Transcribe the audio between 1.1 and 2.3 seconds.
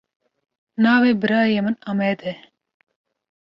birayê min Amed